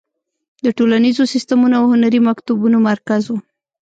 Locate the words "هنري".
1.93-2.19